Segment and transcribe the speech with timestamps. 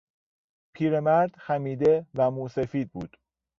[0.73, 3.17] پیرمرد خمیده و موسفید بود.